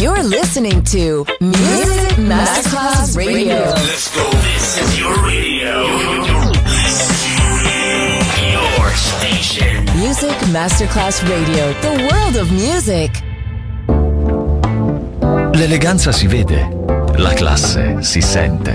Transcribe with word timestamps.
You're 0.00 0.22
listening 0.22 0.82
to 0.84 1.26
Music 1.42 2.16
Masterclass 2.16 3.14
Radio. 3.14 3.52
Let's 3.52 4.08
go. 4.16 4.30
This 4.30 4.80
is 4.80 4.98
your 4.98 5.12
radio. 5.26 5.84
Your 8.50 8.94
station. 8.94 9.84
Music 10.00 10.34
Masterclass 10.54 11.20
Radio, 11.28 11.74
the 11.82 12.08
world 12.10 12.36
of 12.36 12.50
music. 12.50 13.10
L'eleganza 15.58 16.12
si 16.12 16.26
vede, 16.26 16.66
la 17.16 17.34
classe 17.34 17.98
si 18.00 18.22
sente. 18.22 18.72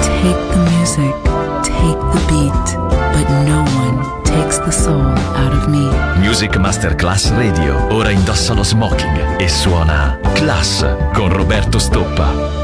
Take 0.00 0.40
the 0.50 0.58
music, 0.78 1.14
take 1.62 2.00
the 2.10 2.20
beat, 2.26 2.76
but 3.12 3.28
no 3.46 3.62
one 3.76 4.22
takes 4.24 4.58
the 4.58 4.72
soul 4.72 5.14
out 5.42 5.52
of 5.52 5.66
me. 5.66 5.90
Music 6.18 6.56
Masterclass 6.56 7.30
Radio 7.32 7.92
ora 7.92 8.10
indossa 8.10 8.54
lo 8.54 8.62
smoking 8.62 9.40
e 9.40 9.48
suona 9.48 10.18
Class 10.34 10.86
con 11.12 11.32
Roberto 11.32 11.78
Stoppa. 11.78 12.61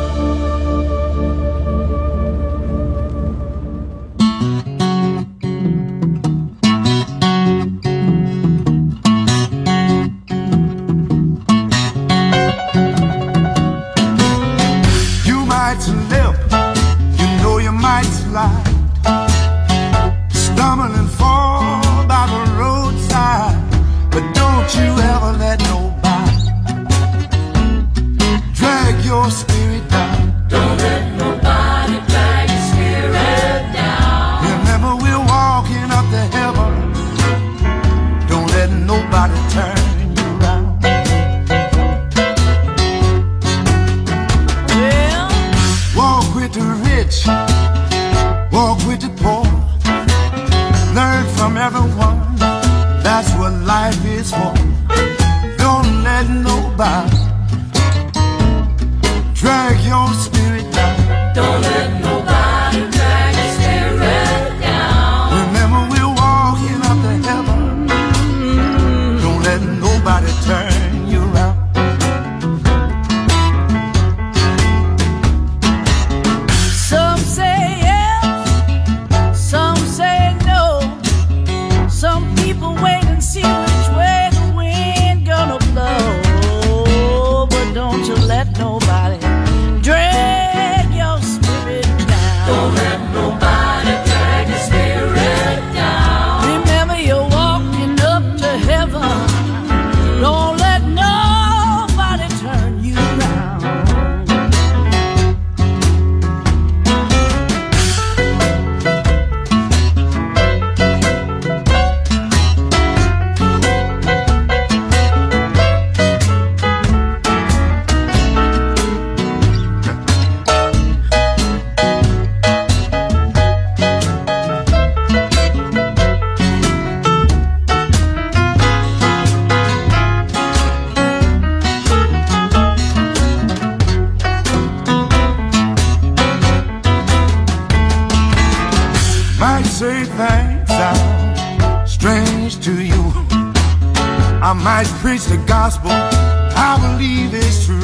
Might 144.63 144.87
preach 145.01 145.25
the 145.25 145.37
gospel, 145.47 145.91
I 145.91 146.79
believe 146.83 147.35
it's 147.35 147.67
true. 147.67 147.81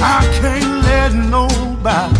I 0.00 0.20
can't 0.40 0.82
let 0.88 1.12
nobody 1.14 2.18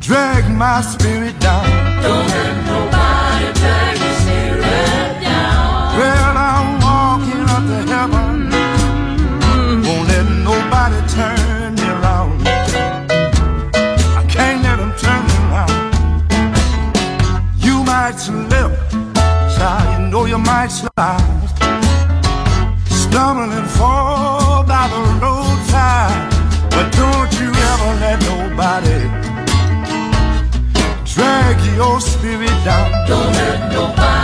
drag 0.00 0.50
my 0.50 0.80
spirit 0.80 1.38
down. 1.40 1.64
Don't 2.02 2.26
let 2.26 2.54
nobody 2.72 3.46
drag 3.60 3.98
your 3.98 4.14
spirit 4.22 5.20
down. 5.22 5.98
Well, 5.98 6.36
I'm 6.50 6.80
walking 6.86 7.46
up 7.54 7.64
to 7.70 7.78
heaven. 7.92 8.50
Won't 9.84 10.08
let 10.08 10.26
nobody 10.48 11.00
turn 11.16 11.74
me 11.74 11.86
around. 11.96 12.48
I 14.16 14.24
can't 14.28 14.62
let 14.62 14.76
them 14.76 14.92
turn 14.96 15.22
me 15.28 15.36
around. 15.46 15.76
You 17.56 17.84
might 17.84 18.16
slip, 18.16 18.70
child, 19.56 19.86
you 20.00 20.08
know 20.08 20.24
you 20.24 20.38
might 20.38 20.68
slide. 20.68 21.17
Drag 31.48 31.76
your 31.76 32.00
spirit 32.00 32.64
down. 32.64 33.06
Don't 33.06 33.32
let 33.32 34.17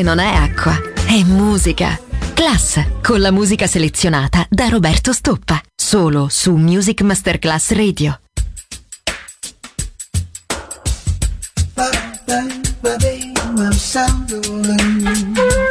non 0.00 0.18
è 0.18 0.34
acqua, 0.34 0.80
è 1.06 1.22
musica. 1.24 2.00
Class, 2.32 2.82
con 3.02 3.20
la 3.20 3.30
musica 3.30 3.66
selezionata 3.66 4.46
da 4.48 4.68
Roberto 4.68 5.12
Stoppa. 5.12 5.60
Solo 5.74 6.28
su 6.30 6.54
Music 6.54 7.02
Masterclass 7.02 7.72
Radio. 7.72 8.18
smile 15.02 15.61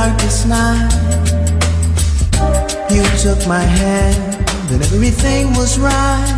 darkest 0.00 0.48
night. 0.48 0.90
You 2.90 3.04
took 3.24 3.46
my 3.46 3.60
hand 3.60 4.50
and 4.72 4.80
everything 4.88 5.48
was 5.60 5.78
right. 5.78 6.32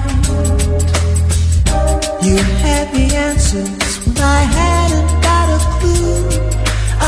You 2.21 2.37
had 2.65 2.87
the 2.97 3.07
answers 3.15 3.93
when 4.05 4.19
I 4.19 4.43
hadn't 4.59 5.11
got 5.29 5.47
a 5.57 5.61
clue. 5.75 6.25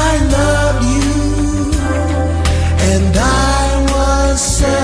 I 0.08 0.12
love 0.38 0.76
you 0.94 1.10
and 2.92 3.16
I 3.16 3.66
was 3.92 4.40
seldom 4.40 4.75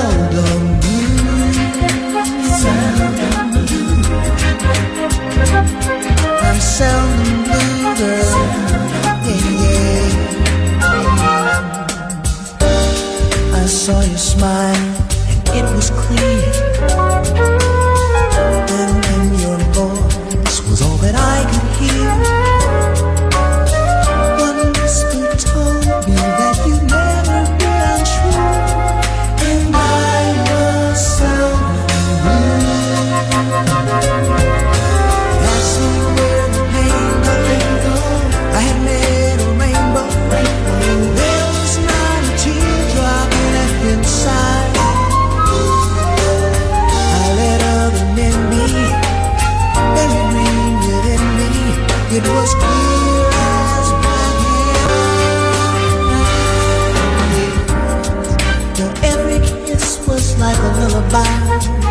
like 60.43 60.59
a 60.59 60.71
lullaby. 60.81 61.82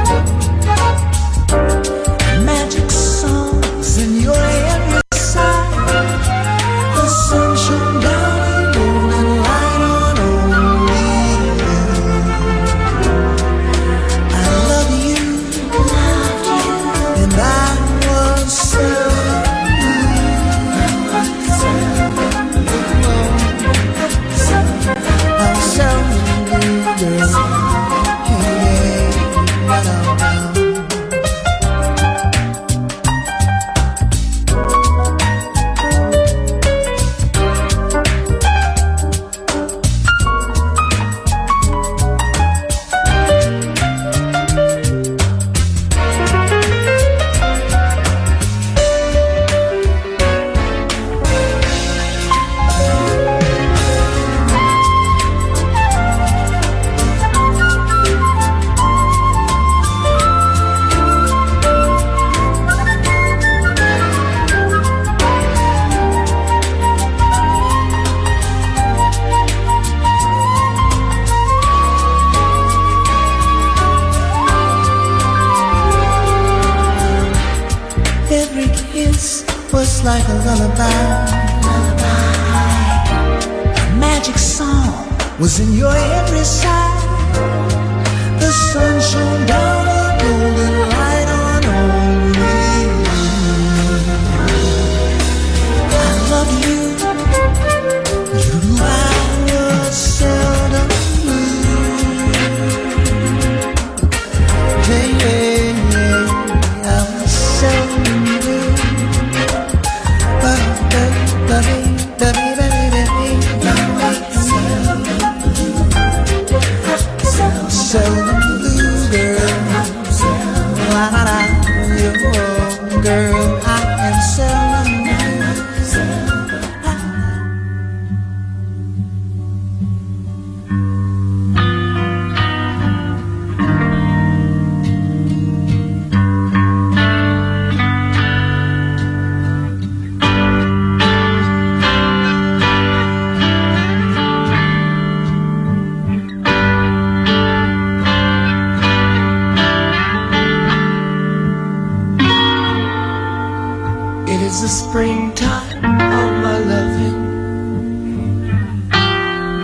springtime 154.71 155.83
of 155.83 156.31
my 156.45 156.57
loving. 156.71 157.19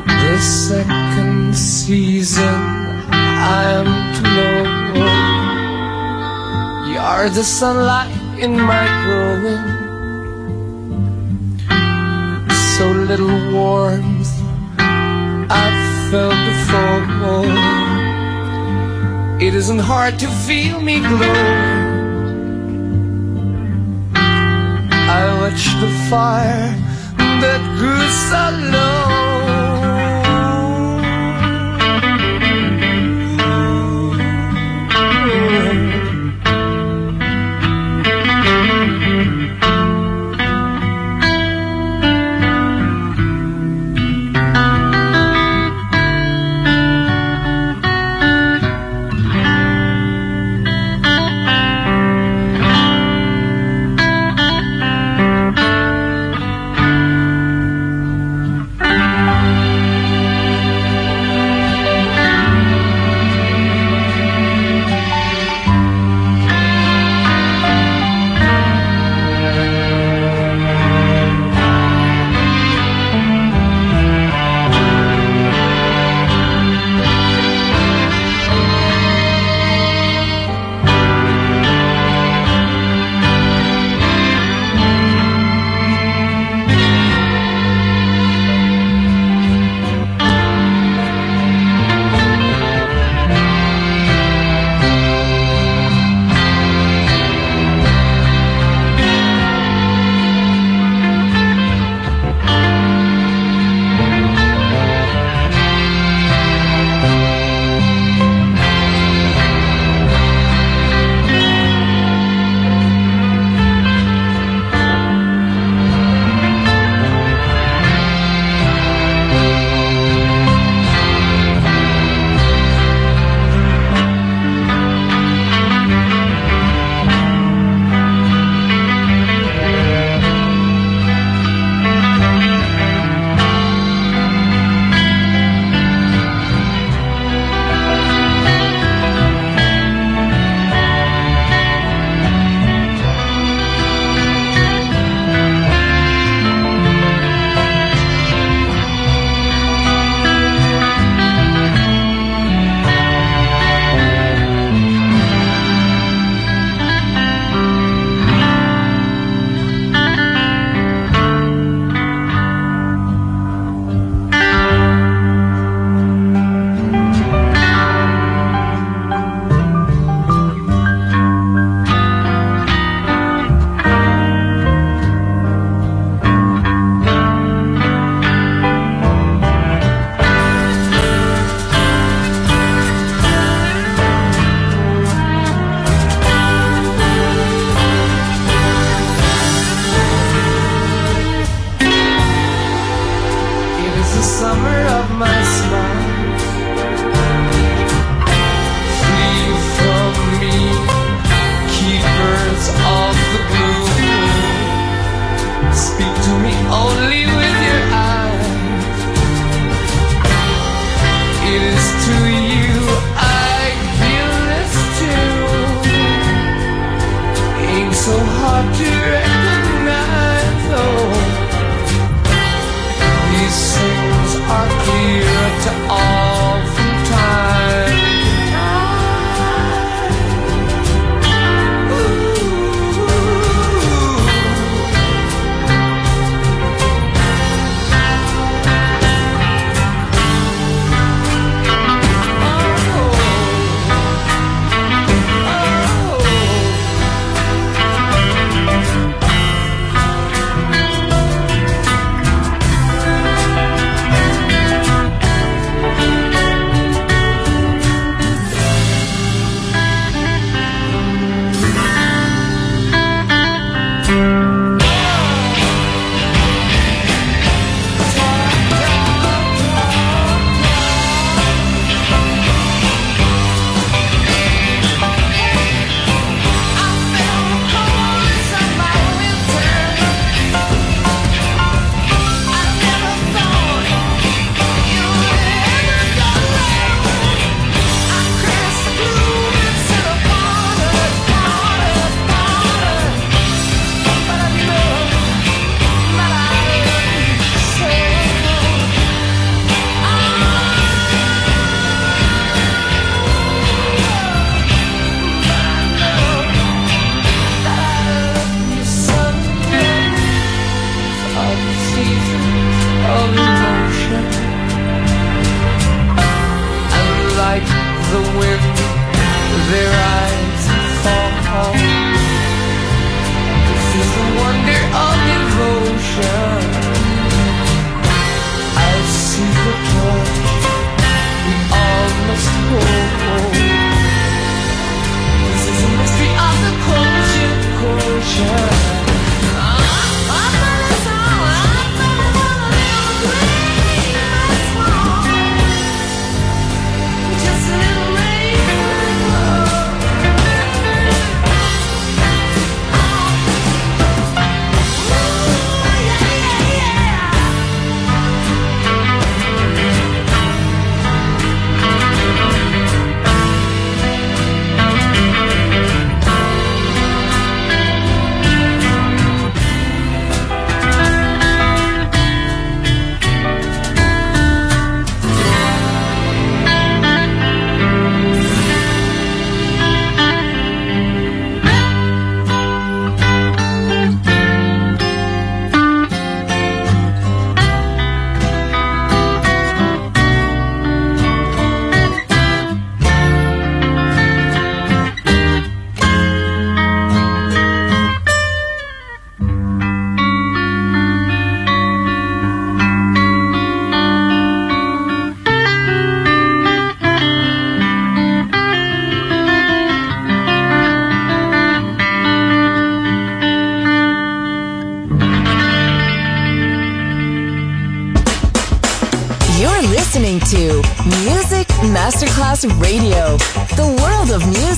The 0.05 0.37
second 0.39 1.55
season 1.55 2.59
I 3.09 3.63
am 3.79 3.87
to 4.15 4.21
know. 4.35 4.59
You 6.91 6.99
are 6.99 7.29
the 7.29 7.43
sunlight 7.43 8.13
in 8.37 8.59
my 8.59 8.85
growing. 9.05 9.65
So 12.75 12.91
little 12.91 13.39
warmth 13.53 14.33
I've 14.77 16.11
felt 16.11 16.39
before. 16.49 16.97
It 19.39 19.53
isn't 19.55 19.79
hard 19.79 20.19
to 20.19 20.27
feel 20.27 20.81
me 20.81 20.99
glow. 20.99 21.76
I 25.19 25.25
watched 25.39 25.73
the 25.81 25.89
fire 26.11 26.75
that 27.41 27.61
grew 27.79 28.05
so 28.29 28.43
low. 28.71 29.26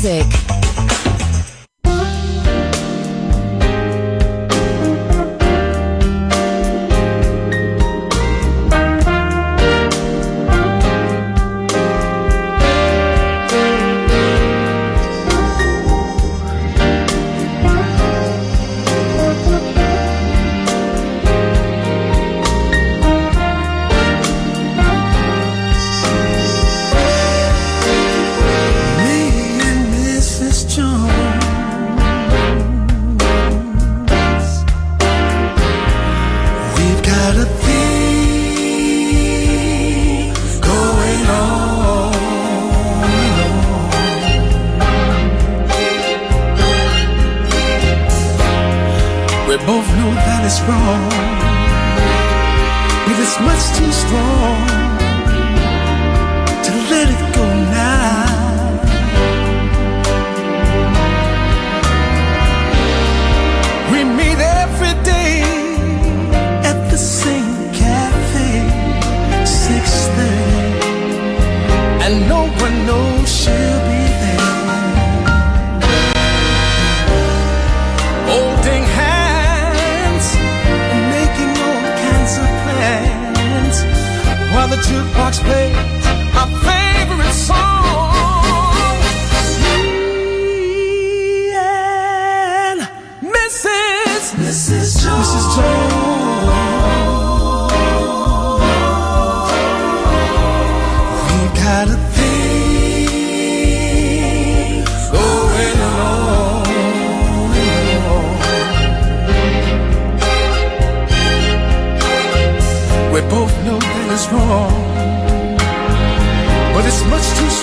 Music. 0.01 0.48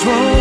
Too 0.03 0.36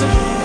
listen, 0.00 0.39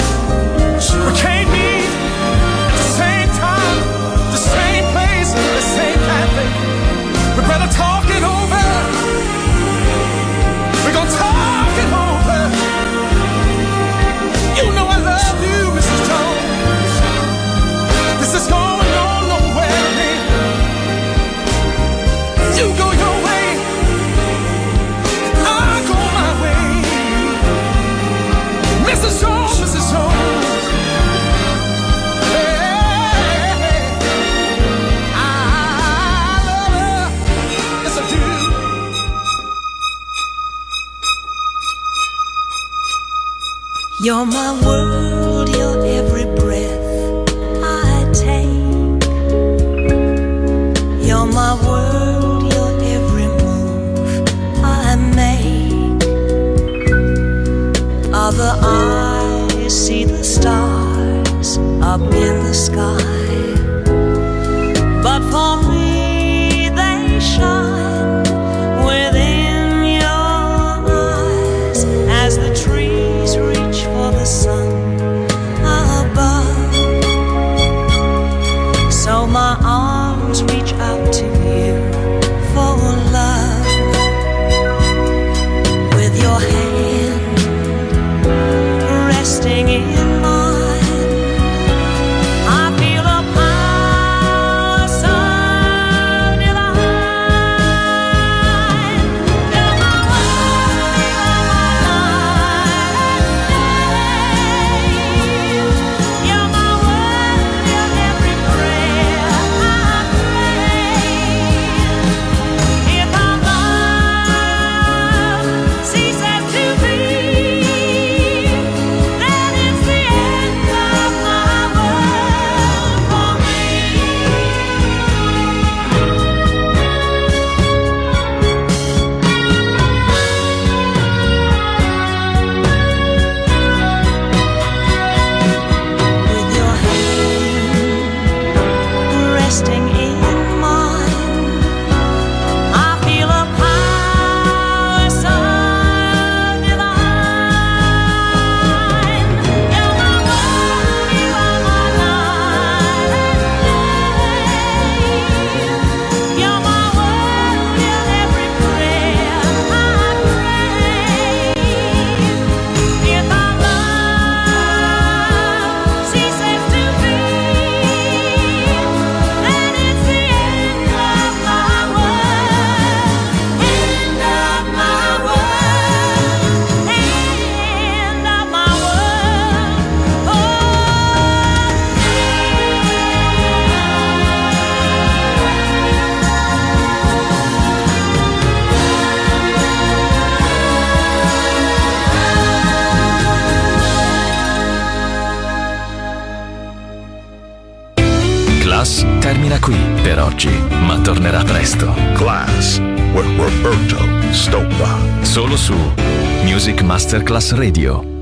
Masterclass 207.16 207.54
Radio. 207.54 208.15